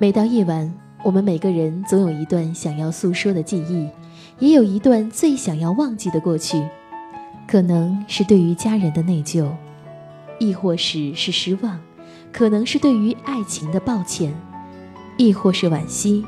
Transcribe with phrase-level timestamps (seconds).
[0.00, 3.88] 每到夜晚，我们每个人总有一段想要诉说的记忆，
[4.38, 6.64] 也有一段最想要忘记的过去。
[7.48, 9.50] 可能是对于家人的内疚，
[10.38, 11.80] 亦或是是失望；
[12.30, 14.32] 可能是对于爱情的抱歉，
[15.16, 16.24] 亦或是惋惜；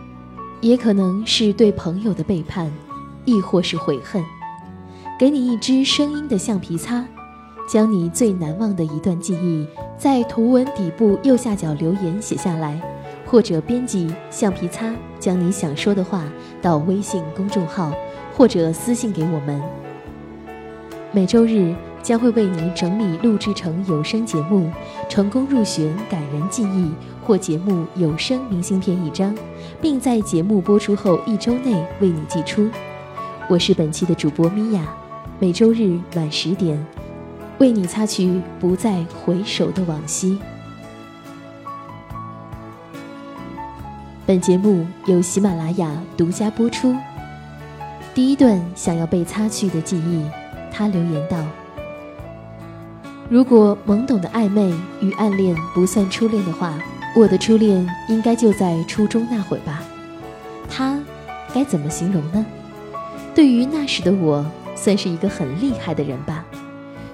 [0.61, 2.73] 也可能是对朋友的背叛，
[3.25, 4.21] 亦或是悔恨。
[5.17, 7.05] 给你一支声音的橡皮擦，
[7.69, 9.65] 将你最难忘的一段记忆
[9.97, 12.81] 在图文底部右下角留言写下来，
[13.31, 16.25] 或者编辑橡皮擦，将你想说的话
[16.61, 17.93] 到微信公众号
[18.35, 19.63] 或者私信给我们。
[21.13, 24.69] 每周日将会为你整理录制成有声节目，
[25.09, 26.91] 成功入选感人记忆
[27.25, 29.33] 或节目有声明信片一张，
[29.81, 32.69] 并在节目播出后一周内为你寄出。
[33.49, 34.83] 我是本期的主播米娅。
[35.39, 36.85] 每周日晚十点，
[37.59, 40.37] 为你擦去不再回首的往昔。
[44.31, 46.95] 本节目由喜马拉雅独家播出。
[48.15, 50.25] 第一段想要被擦去的记忆，
[50.71, 51.45] 他留言道
[53.29, 56.79] ：“如果懵懂的暧昧与暗恋不算初恋的话，
[57.17, 59.83] 我的初恋应该就在初中那会吧。
[60.69, 61.03] 他
[61.53, 62.47] 该怎么形容呢？
[63.35, 66.45] 对于那时的我。”算是一个很厉害的人吧，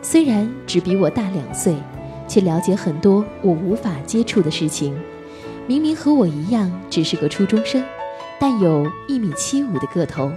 [0.03, 1.75] 虽然只比我大两岁，
[2.29, 4.95] 却了解很多我无法接触的事情。
[5.67, 7.83] 明明和我一样只是个初中生，
[8.39, 10.31] 但有一米七五的个头，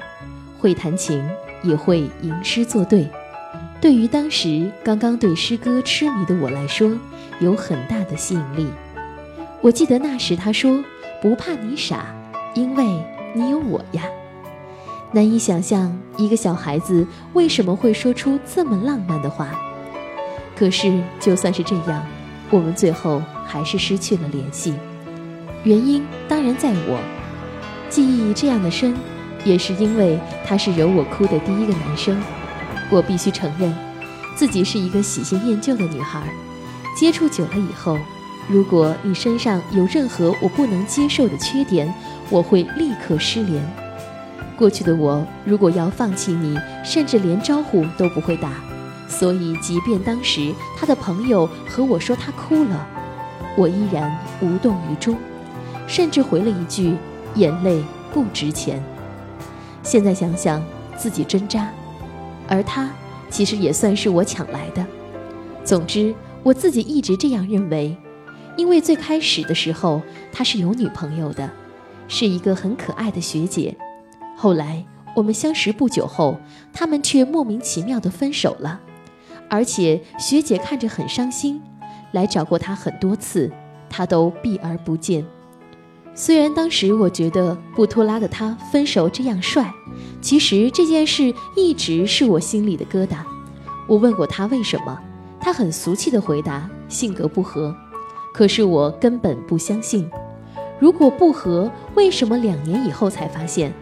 [0.58, 1.24] 会弹琴，
[1.62, 3.08] 也会吟诗作对。
[3.80, 6.92] 对于当时刚刚对诗歌痴迷的我来说，
[7.40, 8.68] 有很大的吸引力。
[9.62, 10.84] 我记得那时他说
[11.22, 12.08] ：“不怕你傻，
[12.56, 12.86] 因为
[13.34, 14.04] 你有我呀。”
[15.14, 19.50] 难以想象一个小孩子为什么会说出这么浪漫的话。
[20.56, 22.06] 可是就算是这样，
[22.50, 24.74] 我们最后还是失去了联系。
[25.64, 27.00] 原因当然在我，
[27.90, 28.96] 记忆这样的深，
[29.44, 32.22] 也是因为他是惹我哭的第一个男生。
[32.90, 33.76] 我必须承认，
[34.36, 36.24] 自己是一个喜新厌旧的女孩。
[36.98, 37.98] 接触久了以后，
[38.48, 41.94] 如果你身上有任何我不能接受的缺点，
[42.30, 43.62] 我会立刻失联。
[44.58, 48.52] 过去的我，如果要放弃你，甚至连招呼都不会打。
[49.08, 52.88] 所以，即便当时他的朋友和我说他哭了，
[53.58, 55.18] 我依然无动于衷，
[55.90, 56.96] 甚至回了一句
[57.36, 57.84] ：“眼泪
[58.14, 58.82] 不值钱。”
[59.82, 60.64] 现在想想，
[60.96, 61.72] 自己真渣。
[62.48, 62.92] 而他，
[63.30, 64.86] 其实也算是我抢来的。
[65.64, 66.14] 总之，
[66.44, 67.98] 我自己一直这样认为，
[68.56, 70.00] 因为最开始的时候
[70.32, 71.50] 他是有女朋友的，
[72.08, 73.76] 是一个很可爱的学姐。
[74.38, 74.86] 后来
[75.16, 76.40] 我们相识不久后，
[76.72, 78.80] 他们却莫名其妙的分手了，
[79.50, 81.60] 而且学姐看着很伤心，
[82.12, 83.52] 来找过他很多次，
[83.90, 85.26] 他都避而不见。
[86.20, 89.74] 虽然当时我觉得不拖拉的他分手这样帅，
[90.20, 93.20] 其实这件事一直是我心里的疙瘩。
[93.88, 95.00] 我问过他为什么，
[95.40, 97.74] 他很俗气的回答：性格不合。
[98.34, 100.12] 可是我根本不相信，
[100.78, 103.74] 如果不合，为什么两年以后才发现？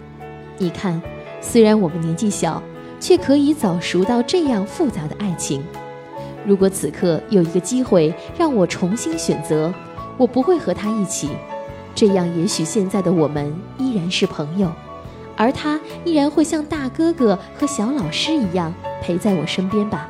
[0.59, 1.01] 你看，
[1.41, 2.61] 虽然我们年纪小，
[2.99, 5.63] 却可以早熟到这样复杂的爱情。
[6.45, 9.73] 如果此刻有一个机会让我重新选择，
[10.19, 11.29] 我不会和他一起。
[11.97, 14.71] 这样，也许现在的我们依然是朋友，
[15.35, 18.71] 而他依然会像大哥哥和小老师一样
[19.01, 20.07] 陪在我身边吧。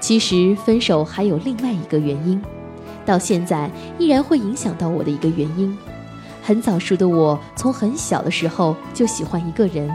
[0.00, 2.42] 其实，分手还有另外一个原因，
[3.06, 5.78] 到现在依然会影响到我的一个原因。
[6.42, 9.88] 很早熟的我，从很小的时候就喜欢一个人，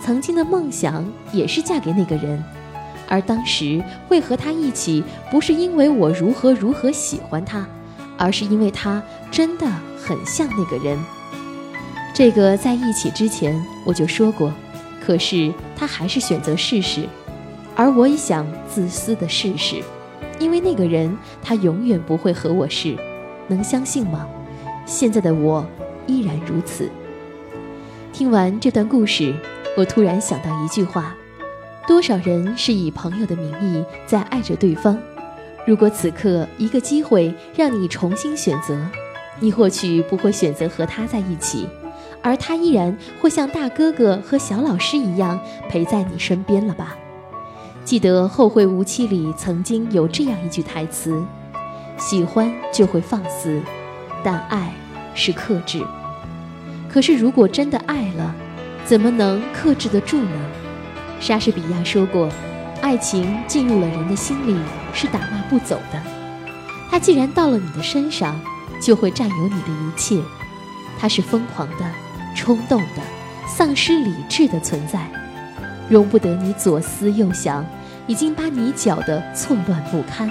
[0.00, 2.40] 曾经的梦想也是嫁给那个人，
[3.08, 7.66] 而当时会和他一起，不是因为我如何如何喜欢他，
[8.18, 10.98] 而是因为他真的很像那个人。
[12.12, 14.52] 这个在一起之前我就说过，
[15.00, 17.08] 可是他还是选择试试，
[17.74, 19.82] 而我也想自私的试试，
[20.38, 22.96] 因为那个人他永远不会和我试，
[23.46, 24.28] 能相信吗？
[24.84, 25.64] 现在的我。
[26.10, 26.90] 依然如此。
[28.14, 29.34] 听完这段故事，
[29.76, 31.14] 我突然想到一句话：
[31.86, 34.98] 多少人是以朋友的名义在爱着对方？
[35.68, 38.74] 如果此刻一个机会让你重新选择，
[39.38, 41.68] 你或许不会选择和他在一起，
[42.22, 45.38] 而他依然会像大哥哥和小老师一样
[45.68, 46.96] 陪在你身边了吧？
[47.84, 51.22] 记得《后会无期》里曾经有这样一句台词
[52.00, 53.60] ：“喜欢就会放肆，
[54.24, 54.72] 但爱
[55.14, 55.84] 是克制。”
[56.88, 58.34] 可是，如果真的爱了，
[58.86, 60.50] 怎么能克制得住呢？
[61.20, 62.26] 莎士比亚说过
[62.80, 64.58] ：“爱情进入了人的心里，
[64.92, 66.00] 是打骂不走的。
[66.90, 68.40] 它既然到了你的身上，
[68.80, 70.20] 就会占有你的一切。
[70.98, 71.84] 它是疯狂的、
[72.34, 73.02] 冲动的、
[73.46, 75.06] 丧失理智的存在，
[75.88, 77.64] 容不得你左思右想，
[78.06, 80.30] 已经把你搅得错乱不堪。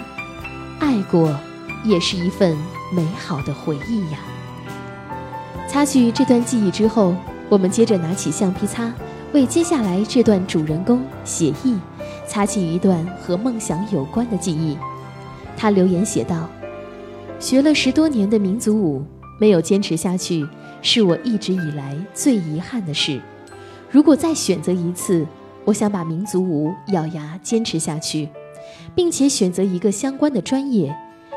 [0.80, 1.38] 爱过，
[1.84, 2.58] 也是一份
[2.92, 4.18] 美好的回忆呀。
[5.68, 7.16] 擦去这段记忆之后，
[7.50, 8.92] 我们接着拿起橡皮擦，
[9.32, 11.78] 为接下来这段主人公写意，
[12.28, 14.78] 擦去一段和梦想有关的记忆。
[15.56, 16.48] 他留言写道
[17.40, 19.04] ：“学了十多年的民族舞，
[19.40, 20.48] 没有坚持下去，
[20.82, 23.20] 是我一直以来最遗憾的事。
[23.90, 25.26] 如果再选择一次，
[25.66, 28.30] 我想把民族舞咬牙坚持下去，
[28.94, 30.96] 并且选择一个相关的专业，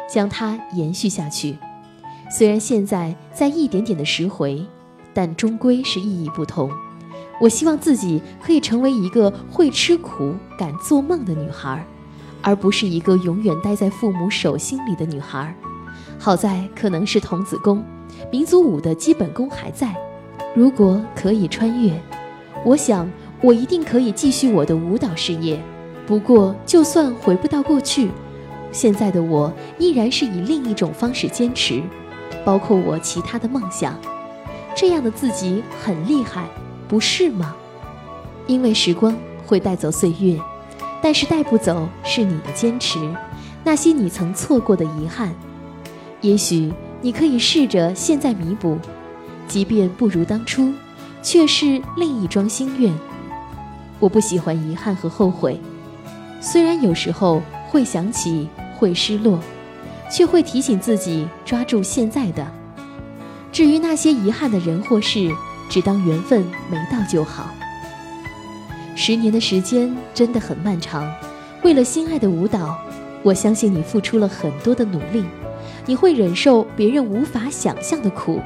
[0.09, 1.57] 将它延续下去。
[2.31, 4.65] 虽然现在在一点点的拾回，
[5.15, 6.71] 但终归是意义不同。
[7.41, 11.85] 我希望自己可以成为一个会吃苦、敢做梦的女孩。”
[12.43, 15.55] 而不是一个永远待在父母手心里的女孩。
[16.19, 17.85] 好在可能是童子功，
[18.33, 19.95] 民族舞的基本功还在。
[20.55, 21.93] 如果可以穿越，
[22.65, 23.11] 我想
[23.43, 25.63] 我一定可以继续我的舞蹈事业。
[26.07, 28.11] 不过，就算回不到过去，
[28.73, 31.83] 现在的我依然是以另一种方式坚持，
[32.43, 33.95] 包括我其他的梦想。
[34.75, 36.49] 这样的自己很厉害，
[36.91, 37.55] 不是吗？
[38.49, 39.17] 因为时光
[39.47, 40.37] 会带走岁月。
[41.03, 42.99] 但是带不走是你的坚持，
[43.65, 45.35] 那些你曾错过的遗憾，
[46.21, 46.71] 也许
[47.01, 48.77] 你可以试着现在弥补，
[49.49, 50.75] 即便不如当初，
[51.23, 52.93] 却是另一桩心愿。
[53.99, 55.59] 我不喜欢遗憾和后悔，
[56.39, 58.47] 虽然有时候会想起，
[58.77, 59.39] 会失落，
[60.11, 62.47] 却会提醒自己抓住现在的。
[63.51, 65.31] 至于那些遗憾的人或事，
[65.71, 67.49] 只当缘分没到就好。
[68.95, 71.11] 十年的时间真的很漫长，
[71.63, 72.77] 为了心爱的舞蹈，
[73.23, 75.25] 我相信你付出了很多的努力。
[75.87, 78.41] 你会忍受别人无法想象的苦，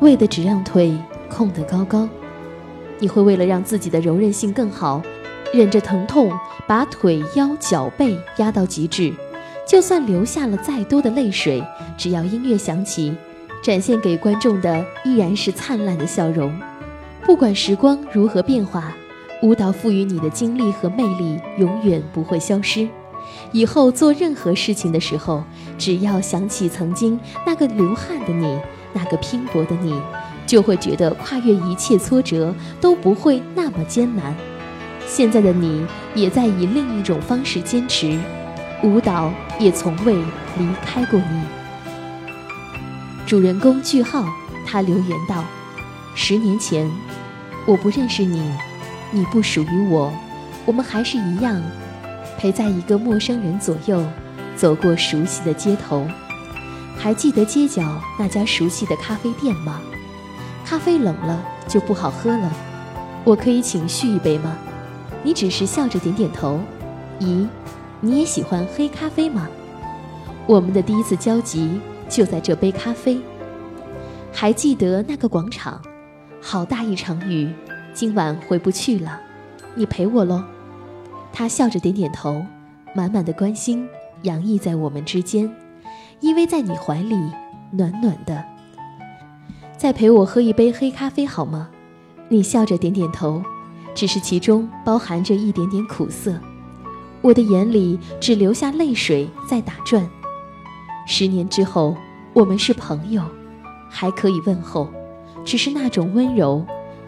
[0.00, 0.98] 为的只让腿
[1.30, 2.08] 控得高高。
[2.98, 5.00] 你会为了让自己的柔韧性更好，
[5.52, 6.32] 忍着疼痛
[6.66, 9.12] 把腿、腰、脚背压到极致。
[9.68, 11.62] 就算流下了再多的泪水，
[11.96, 13.14] 只要音乐响起，
[13.62, 16.52] 展现给观众的依然是灿烂的笑容。
[17.24, 18.92] 不管时光如何变化。
[19.42, 22.88] 舞蹈赋予你的经历和魅力永远不会消失。
[23.50, 25.42] 以后做任何事情的时候，
[25.76, 28.56] 只要想起曾经那个流汗的你，
[28.92, 30.00] 那个拼搏的你，
[30.46, 34.32] 就会觉得跨越一切挫折都不会那么艰难。
[35.08, 38.16] 现在的你也在以另一种方式坚持，
[38.84, 41.61] 舞蹈也从未离开过你。
[43.32, 44.26] 主人公句号，
[44.66, 45.42] 他留言道
[46.14, 46.86] ：“十年前，
[47.64, 48.52] 我不认识你。”
[49.10, 50.12] 你不属于我，
[50.66, 51.58] 我们还是一样，
[52.36, 54.04] 陪在一个陌生人左右，
[54.54, 56.06] 走过熟悉的街头。
[56.98, 59.80] 还记得街角那家熟悉的咖啡店吗？
[60.62, 62.52] 咖啡冷了就不好喝了，
[63.24, 64.54] 我可以请续一杯吗？
[65.22, 66.60] 你只是笑着点点头。
[67.18, 67.48] 咦，
[67.98, 69.48] 你也喜欢黑咖啡吗？
[70.46, 71.80] 我们的第一次交集
[72.12, 73.18] 就在这杯咖啡。
[74.30, 75.80] 还记得那个广场，
[76.40, 77.50] 好大一场雨。
[77.94, 79.20] 今晚回不去了，
[79.74, 80.44] 你陪我喽。
[81.32, 82.44] 他笑着点点头，
[82.94, 83.88] 满满的关心
[84.22, 85.50] 洋溢在我们之间，
[86.20, 87.16] 依偎在你怀里，
[87.70, 88.44] 暖暖的。
[89.76, 91.70] 再陪我喝一杯黑咖啡好吗？
[92.28, 93.42] 你笑着点点头，
[93.94, 96.38] 只是其中包含着一点点苦涩。
[97.20, 100.08] 我的眼里只留下泪水在打转。
[101.06, 101.96] 十年之后，
[102.32, 103.22] 我们是朋友，
[103.90, 104.88] 还可以问候，
[105.44, 106.64] 只是那种温柔。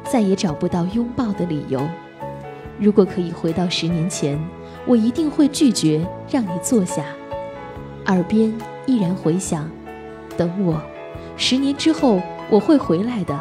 [0.06, 1.80] 再也找不到拥抱的理由。
[2.78, 4.38] 如果可以回到十年前，
[4.86, 7.02] 我一定会拒绝让你坐下。
[8.04, 8.52] 耳边
[8.84, 9.66] 依然回响
[10.36, 10.78] ：“等我，
[11.38, 12.20] 十年之后
[12.50, 13.40] 我会回来的，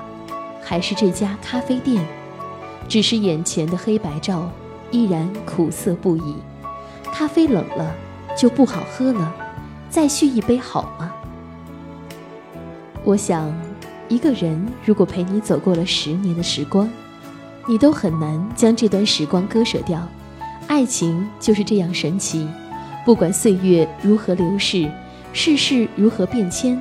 [0.62, 2.02] 还是这家咖啡店。
[2.88, 4.50] 只是眼前的黑白照
[4.90, 6.38] 依然苦涩不已。
[7.12, 7.94] 咖啡冷了
[8.38, 9.36] 就不好喝了，
[9.94, 11.14] 再续一杯好吗？”
[13.06, 13.54] 我想。
[14.10, 16.88] 一个人如果陪你走过了十年的时光，
[17.66, 20.08] 你都很难将这段时光割舍掉。
[20.68, 22.48] 爱情就是这样神奇，
[23.06, 24.92] 不管岁月如何流逝，
[25.32, 26.80] 世事如何变迁，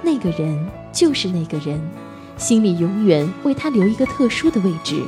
[0.00, 1.78] 那个人就是那个人，
[2.38, 5.02] 心里永远为他留一个特殊的位置。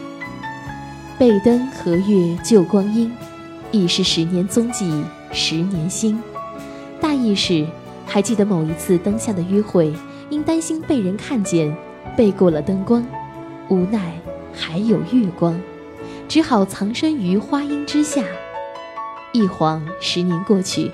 [1.18, 3.10] 背灯和月旧光阴，
[3.70, 5.02] 已是十年踪迹
[5.32, 6.20] 十年心。
[7.00, 7.66] 大意是，
[8.06, 9.92] 还记得某一次灯下的约会。
[10.28, 11.72] 因担心被人看见，
[12.16, 13.06] 背过了灯光，
[13.68, 14.18] 无奈
[14.52, 15.56] 还有月光，
[16.26, 18.24] 只好藏身于花荫之下。
[19.32, 20.90] 一晃十年过去，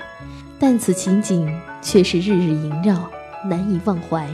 [0.59, 3.09] 但此情景却是日日萦绕，
[3.49, 4.29] 难以忘怀。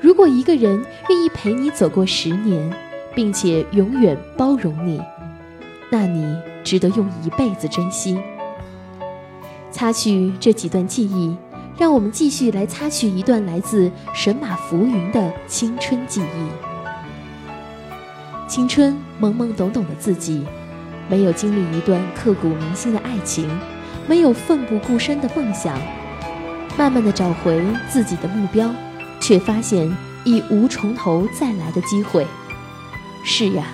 [0.00, 2.72] 如果一个人愿意陪你走过十年，
[3.14, 4.98] 并且永远包容你，
[5.90, 8.18] 那你值得用一辈子珍惜。
[9.72, 11.34] 擦去这几段记忆，
[11.78, 16.46] 让我们继续来擦去一段来自神马浮云的青春记忆。
[18.46, 20.44] 青春懵懵懂懂的自己，
[21.08, 23.48] 没有经历一段刻骨铭心的爱情，
[24.06, 25.80] 没有奋不顾身的梦想，
[26.76, 28.70] 慢慢的找回自己的目标，
[29.20, 29.90] 却发现
[30.24, 32.26] 已无从头再来的机会。
[33.24, 33.64] 是呀，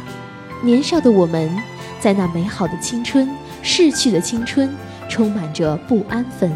[0.63, 1.51] 年少的我们，
[1.99, 3.29] 在那美好的青春
[3.63, 4.73] 逝去的青春，
[5.09, 6.53] 充满着不安分，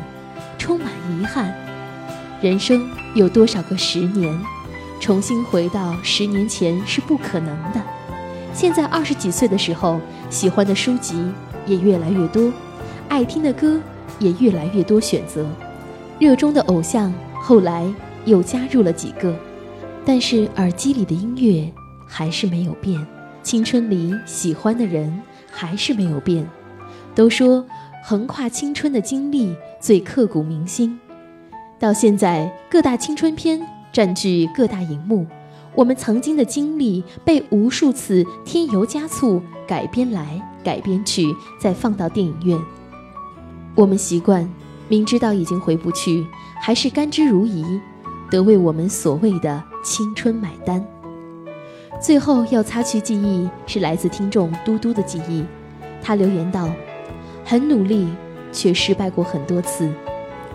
[0.58, 1.54] 充满遗憾。
[2.40, 4.38] 人生有多少个十年？
[5.00, 7.80] 重新回到十年前是不可能的。
[8.54, 11.24] 现在二十几岁的时候，喜欢的书籍
[11.66, 12.52] 也越来越多，
[13.08, 13.80] 爱听的歌
[14.18, 15.46] 也越来越多选择，
[16.18, 17.84] 热衷的偶像后来
[18.24, 19.34] 又加入了几个，
[20.04, 21.72] 但是耳机里的音乐。
[22.14, 23.06] 还是没有变，
[23.42, 26.46] 青春里喜欢的人还是没有变。
[27.14, 27.64] 都说
[28.04, 30.98] 横跨青春的经历最刻骨铭心，
[31.78, 35.24] 到现在各大青春片占据各大荧幕，
[35.72, 42.58] 我们曾经的经历被无数次添油加醋改编来改编去，再放到电影院。
[43.76, 44.50] 我们习惯
[44.88, 46.26] 明知道已经回不去，
[46.60, 47.80] 还是甘之如饴，
[48.28, 50.84] 得为我们所谓的青春买单。
[52.00, 55.44] 最后要擦去记忆，是来自听众嘟嘟的记忆。
[56.02, 56.68] 他留言道
[57.44, 58.08] ：“很努力，
[58.52, 59.90] 却失败过很多次。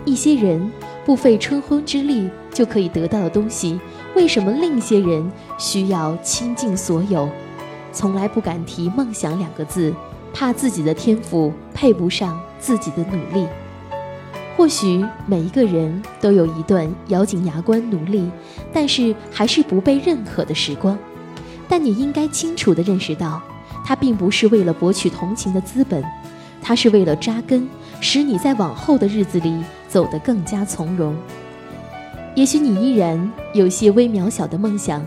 [0.04, 0.70] 一些人
[1.04, 3.78] 不费春昏之力就可以得到的东西，
[4.14, 7.28] 为什么另一些人需要倾尽所有？
[7.92, 9.92] 从来不敢提梦想两个字，
[10.32, 13.46] 怕自己的天赋配不上自己的努力。
[14.56, 18.30] 或许每一个人都有一段咬紧牙关努力，
[18.72, 20.98] 但是还是不被认可的时光。”
[21.68, 23.42] 但你应该清楚地认识到，
[23.84, 26.02] 它并不是为了博取同情的资本，
[26.60, 27.68] 它是为了扎根，
[28.00, 31.16] 使你在往后的日子里走得更加从容。
[32.34, 35.04] 也许你依然有些微渺小的梦想，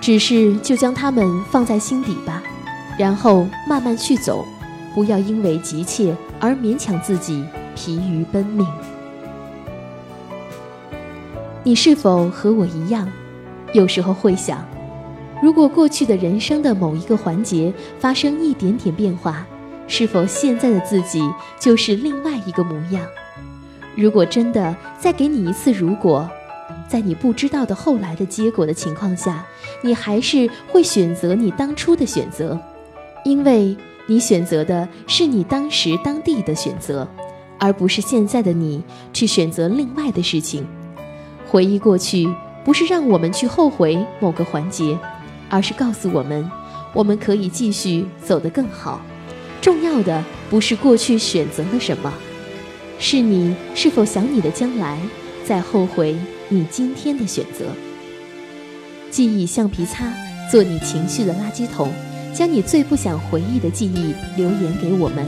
[0.00, 2.42] 只是就将它们放在心底吧，
[2.98, 4.44] 然后慢慢去走，
[4.94, 7.44] 不要因为急切而勉强自己
[7.76, 8.66] 疲于奔命。
[11.62, 13.08] 你是否和我一样，
[13.72, 14.66] 有时候会想？
[15.40, 19.46] 如果过去的人生的某一个环节发生一点点变化，
[19.86, 21.22] 是否现在的自己
[21.58, 23.04] 就是另外一个模样？
[23.94, 26.28] 如果真的再给你一次如果，
[26.88, 29.44] 在你不知道的后来的结果的情况下，
[29.82, 32.58] 你还是会选择你当初的选择，
[33.24, 37.06] 因为你选择的是你当时当地的选择，
[37.58, 40.66] 而不是现在的你去选择另外的事情。
[41.46, 42.32] 回忆过去，
[42.64, 44.98] 不是让我们去后悔某个环节。
[45.50, 46.50] 而是告诉我们，
[46.94, 49.02] 我们可以继续走得更好。
[49.62, 52.12] 重要的不是过去选择了什么，
[52.98, 54.98] 是你是否想你的将来，
[55.44, 56.16] 在后悔
[56.48, 57.66] 你今天的选择。
[59.08, 60.12] 记忆橡皮擦，
[60.50, 61.92] 做你情绪的垃圾桶，
[62.34, 65.24] 将你最不想回忆的记忆留言给我们，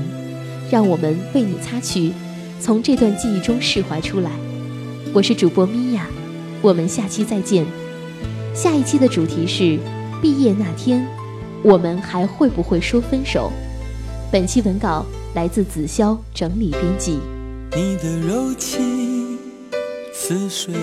[0.69, 2.13] 让我们为你擦去，
[2.61, 4.33] 从这段记忆中释怀出来。
[5.13, 6.09] 我是主播米娅，
[6.61, 7.65] 我们下期再见。
[8.53, 9.79] 下一期的主题是。
[10.23, 11.07] 毕业那天，
[11.63, 13.53] 我们还会不会说分手？
[14.35, 17.21] 本期文稿来自子潇整理编辑。
[17.71, 19.39] 你的柔情
[20.13, 20.75] 似水，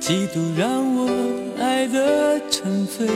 [0.00, 1.08] 几度让我
[1.60, 3.06] 爱得沉醉，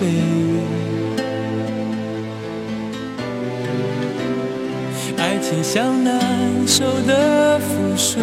[0.00, 0.06] 悲，
[5.18, 6.18] 爱情像难
[6.66, 8.22] 收的覆水，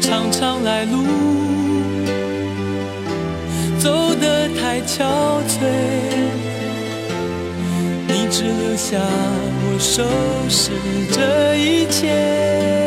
[0.00, 1.02] 长长来路
[3.80, 5.02] 走得太憔
[5.48, 5.66] 悴，
[8.06, 10.04] 你只留下我收
[10.48, 10.70] 拾
[11.10, 12.85] 这一切。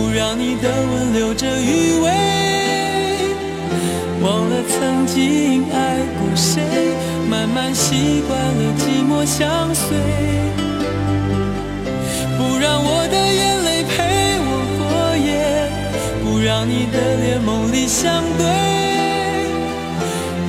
[0.00, 2.10] 不让你的吻留着余味
[4.22, 6.62] 忘了曾经爱过谁
[7.28, 9.98] 慢慢习惯了寂寞相随
[12.38, 15.68] 不让我的眼泪陪我过夜
[16.24, 18.46] 不让你的脸梦里相对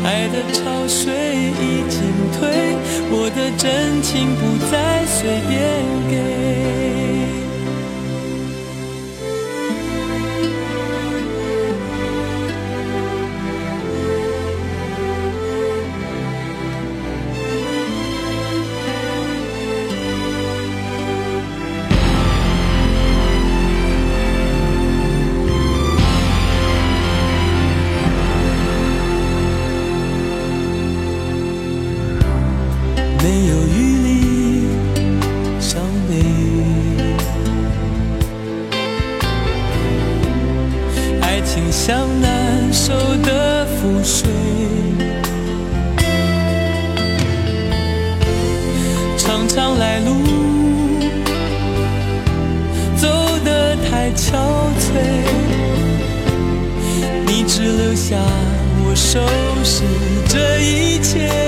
[0.05, 1.11] 爱的潮水
[1.59, 1.99] 已经
[2.39, 2.77] 退
[3.11, 5.59] 我的真情不再随便
[6.09, 6.40] 给。
[59.01, 59.19] 收
[59.63, 59.81] 拾
[60.29, 61.40] 这一切。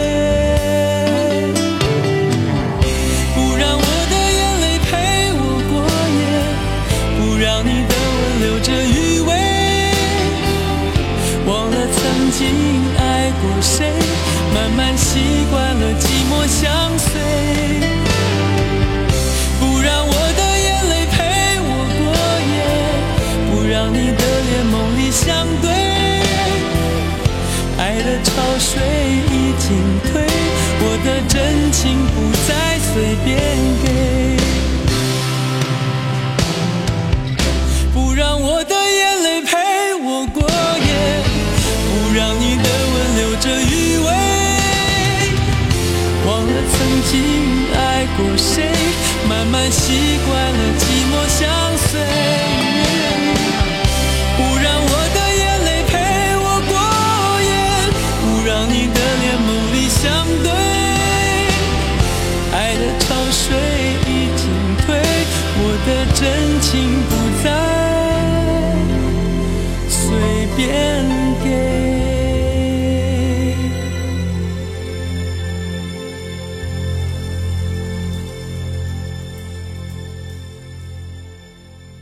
[49.53, 52.43] 慢习惯了寂寞相随。